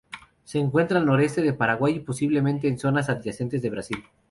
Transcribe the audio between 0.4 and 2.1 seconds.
Se encuentra en el noroeste de Paraguay y